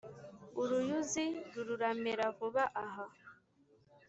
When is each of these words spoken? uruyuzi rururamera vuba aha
uruyuzi 0.61 1.25
rururamera 1.53 2.25
vuba 2.37 2.63
aha 2.83 3.05